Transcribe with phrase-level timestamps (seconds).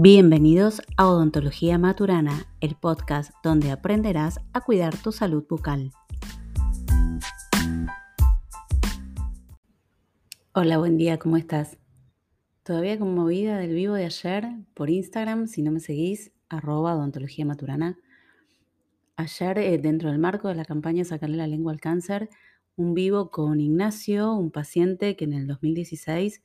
[0.00, 5.90] Bienvenidos a Odontología Maturana, el podcast donde aprenderás a cuidar tu salud bucal.
[10.52, 11.78] Hola, buen día, ¿cómo estás?
[12.62, 17.98] Todavía conmovida del vivo de ayer por Instagram, si no me seguís, arroba odontología maturana.
[19.16, 22.30] Ayer, eh, dentro del marco de la campaña Sacarle la lengua al cáncer,
[22.76, 26.40] un vivo con Ignacio, un paciente que en el 2016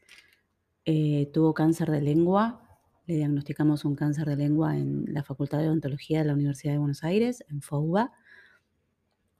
[0.85, 2.62] eh, tuvo cáncer de lengua
[3.05, 6.79] le diagnosticamos un cáncer de lengua en la Facultad de Odontología de la Universidad de
[6.79, 8.11] Buenos Aires, en FOUBA.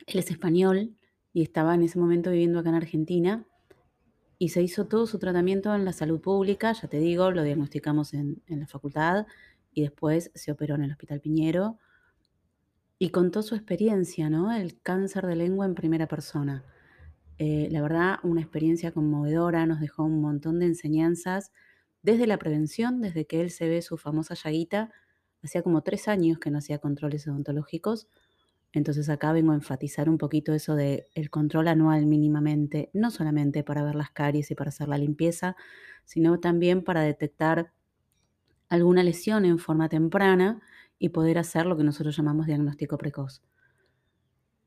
[0.06, 0.96] Él es español
[1.32, 3.46] y estaba en ese momento viviendo acá en Argentina
[4.38, 8.14] y se hizo todo su tratamiento en la salud pública, ya te digo, lo diagnosticamos
[8.14, 9.26] en, la facultad
[9.72, 11.78] y después se operó en el Hospital Piñero
[13.00, 14.52] y contó su experiencia, ¿no?
[14.54, 16.66] El cáncer de lengua en primera persona.
[17.38, 21.52] Eh, la verdad, una experiencia conmovedora, nos dejó un montón de enseñanzas
[22.04, 24.92] desde la prevención, desde que él se ve su famosa llaguita,
[25.44, 28.08] hacía como tres años que no hacía controles odontológicos.
[28.74, 33.64] Entonces acá vengo a enfatizar un poquito eso de el control anual mínimamente, no solamente
[33.64, 35.56] para ver las caries y para hacer la limpieza,
[36.06, 37.72] sino también para detectar
[38.70, 40.62] alguna lesión en forma temprana
[41.00, 43.42] y poder hacer lo que nosotros llamamos diagnóstico precoz.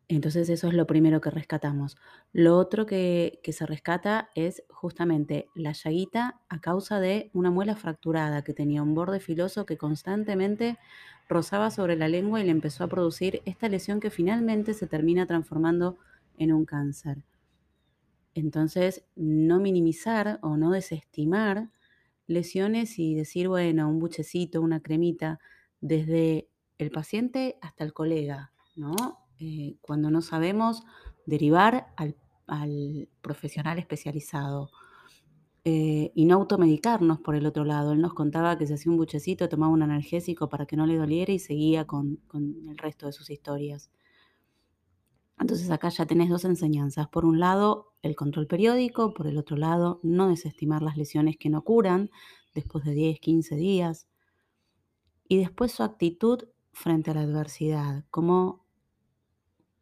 [0.08, 1.96] Entonces eso es lo primero que rescatamos.
[2.32, 8.42] Lo otro que, se rescata es justamente la llaguita a causa de una muela fracturada
[8.42, 10.78] que tenía un borde filoso que constantemente
[11.28, 15.26] rozaba sobre la lengua y le empezó a producir esta lesión que finalmente se termina
[15.26, 15.96] transformando
[16.38, 17.24] en un cáncer.
[18.34, 21.70] Entonces, no minimizar o no desestimar
[22.28, 25.40] lesiones y decir, bueno, un buchecito, una cremita,
[25.80, 29.25] desde el paciente hasta el colega, ¿no?
[29.38, 30.82] Eh, cuando no sabemos
[31.26, 32.16] derivar al,
[33.20, 34.70] profesional especializado
[35.64, 37.92] eh, y no automedicarnos por el otro lado.
[37.92, 40.96] Él nos contaba que se hacía un buchecito, tomaba un analgésico para que no le
[40.96, 43.90] doliera y seguía con, con el resto de sus historias.
[45.38, 47.08] Entonces acá ya tenés dos enseñanzas.
[47.08, 51.50] Por un lado, el control periódico, por el otro lado, no desestimar las lesiones que
[51.50, 52.10] no curan
[52.54, 54.06] después de 10, 15 días.
[55.28, 58.65] Y después su actitud frente a la adversidad, cómo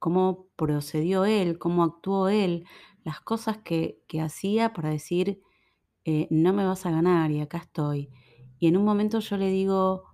[0.05, 2.67] cómo procedió él, cómo actuó él,
[3.05, 5.41] las cosas que, hacía para decir,
[6.05, 8.11] eh, no me vas a ganar y acá estoy.
[8.59, 10.05] Y en un momento yo le digo,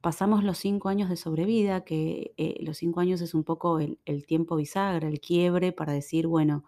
[0.00, 4.00] pasamos los cinco años de sobrevida, que eh, los cinco años es un poco el,
[4.06, 6.64] el, tiempo bisagra, el quiebre para decir, bueno,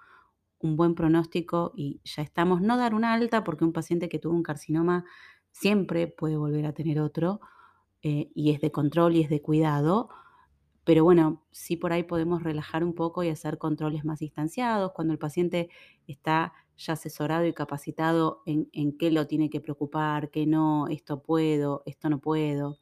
[0.61, 4.35] un buen pronóstico y ya estamos, no dar una alta, porque un paciente que tuvo
[4.35, 5.05] un carcinoma
[5.51, 7.41] siempre puede volver a tener otro,
[8.03, 10.09] eh, y es de control y es de cuidado,
[10.91, 15.13] pero bueno, sí por ahí podemos relajar un poco y hacer controles más distanciados cuando
[15.13, 15.71] el paciente
[16.09, 21.85] está ya asesorado y capacitado en, qué lo tiene que preocupar, qué no, esto puedo,
[21.87, 22.77] esto no puedo.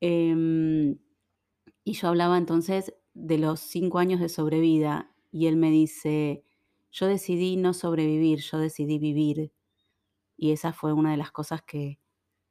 [0.00, 0.98] Em,
[1.84, 6.42] y yo hablaba entonces de los cinco años de sobrevida y él me dice,
[6.90, 9.52] yo decidí no sobrevivir, yo decidí vivir.
[10.36, 12.00] Y esa fue una de las cosas que,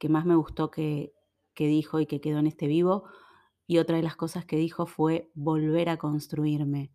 [0.07, 1.13] más me gustó que,
[1.53, 3.03] que dijo y que quedó en este vivo,
[3.73, 6.91] y otra de las cosas que dijo fue volver a construirme.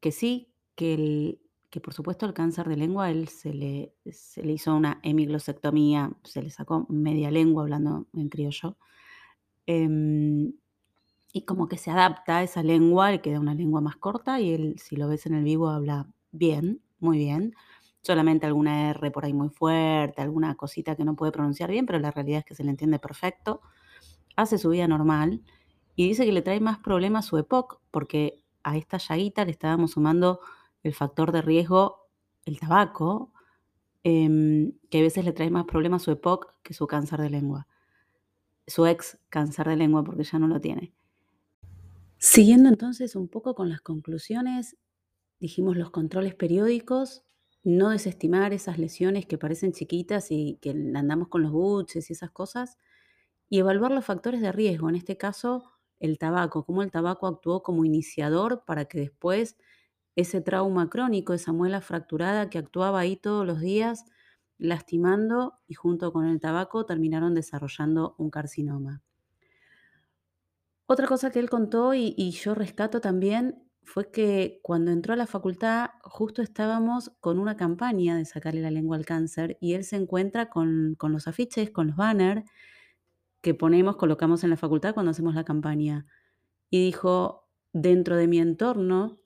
[0.00, 4.42] Que sí, que, el, que por supuesto el cáncer de lengua, él se le, se
[4.42, 8.76] le hizo una hemiglosectomía, se le sacó media lengua hablando en criollo.
[9.66, 10.52] Em,
[11.32, 14.52] y como que se adapta a esa lengua, le queda una lengua más corta y
[14.52, 17.54] él, si lo ves en el vivo, habla bien, muy bien.
[18.02, 21.98] Solamente alguna R por ahí muy fuerte, alguna cosita que no puede pronunciar bien, pero
[22.00, 23.62] la realidad es que se le entiende perfecto.
[24.36, 25.42] Hace su vida normal
[26.00, 29.90] y dice que le trae más problemas su EPOC, porque a esta llaguita le estábamos
[29.90, 30.40] sumando
[30.82, 32.08] el factor de riesgo,
[32.46, 33.34] el tabaco,
[34.02, 37.66] em, que a veces le trae más problemas su EPOC que su cáncer de lengua.
[38.66, 40.94] Su ex cáncer de lengua, porque ya no lo tiene.
[42.16, 44.78] Siguiendo entonces un poco con las conclusiones,
[45.38, 47.24] dijimos los controles periódicos,
[47.62, 52.30] no desestimar esas lesiones que parecen chiquitas y que andamos con los buches y esas
[52.30, 52.78] cosas,
[53.50, 57.62] y evaluar los factores de riesgo, en este caso el tabaco, cómo el tabaco actuó
[57.62, 59.56] como iniciador para que después
[60.16, 64.04] ese trauma crónico, esa muela fracturada que actuaba ahí todos los días,
[64.58, 69.02] lastimando y junto con el tabaco terminaron desarrollando un carcinoma.
[70.86, 75.26] Otra cosa que él contó y, yo rescato también fue que cuando entró a la
[75.26, 79.96] facultad justo estábamos con una campaña de sacarle la lengua al cáncer y él se
[79.96, 82.44] encuentra con, con los afiches, con los banners
[83.40, 86.06] que ponemos, colocamos en la facultad cuando hacemos la campaña.
[86.68, 89.18] Y dijo, dentro de mi entorno,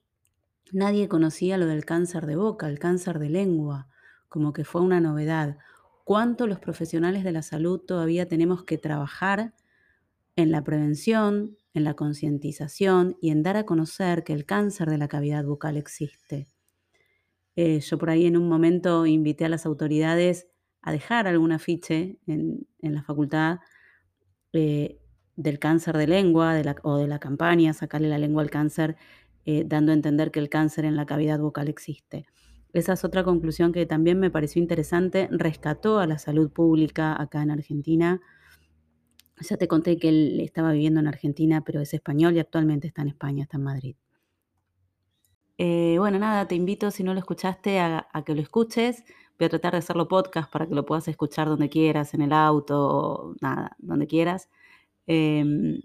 [0.71, 3.87] nadie conocía lo del cáncer de boca, el cáncer de lengua,
[4.29, 5.57] como que fue una novedad.
[6.03, 9.55] cuánto los profesionales de la salud todavía tenemos que trabajar
[10.35, 14.97] en la prevención, en la concientización y en dar a conocer que el cáncer de
[14.97, 16.47] la cavidad bucal existe.
[17.55, 20.47] Eh, yo por ahí en un momento invité a las autoridades
[20.81, 23.59] a dejar algún afiche en, la facultad
[24.55, 24.99] eh,
[25.35, 28.95] del cáncer de lengua o de la campaña, sacarle la lengua al cáncer,
[29.45, 32.25] eh, dando a entender que el cáncer en la cavidad bucal existe.
[32.73, 37.41] Esa es otra conclusión que también me pareció interesante, rescató a la salud pública acá
[37.41, 38.21] en Argentina.
[39.39, 43.01] Ya te conté que él estaba viviendo en Argentina, pero es español y actualmente está
[43.01, 43.95] en España, está en Madrid.
[45.57, 49.03] Eh, bueno, nada, te invito, si no lo escuchaste, a, que lo escuches.
[49.37, 52.31] Voy a tratar de hacerlo podcast para que lo puedas escuchar donde quieras, en el
[52.31, 54.49] auto, nada, donde quieras.
[55.07, 55.81] Em,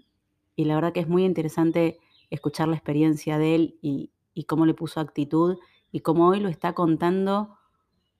[0.55, 1.99] y la verdad que es muy interesante
[2.29, 4.11] escuchar la experiencia de él y,
[4.47, 5.57] cómo le puso actitud
[5.91, 7.57] y cómo hoy lo está contando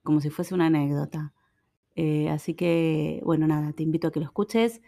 [0.04, 1.33] como si fuese una anécdota.
[1.95, 4.81] Eh, así que, bueno, nada, te invito a que lo escuches.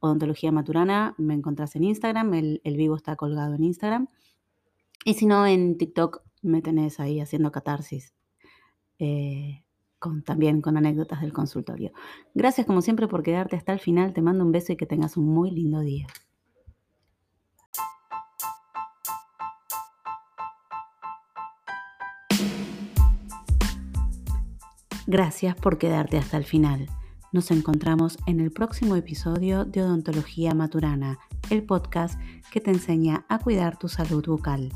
[0.00, 4.08] Odontología Maturana, me encontrás en Instagram, el, vivo está colgado en Instagram.
[5.04, 8.14] Y si no, en TikTok me tenés ahí haciendo catarsis.
[8.98, 9.63] Eh,
[10.24, 11.92] también con anécdotas del consultorio.
[12.34, 14.12] Gracias como siempre por quedarte hasta el final.
[14.12, 16.06] Te mando un beso y que tengas un muy lindo día.
[25.06, 26.86] Gracias por quedarte hasta el final.
[27.32, 31.18] Nos encontramos en el próximo episodio de Odontología Maturana,
[31.50, 32.18] el podcast
[32.50, 34.70] que te enseña a cuidar tu salud bucal.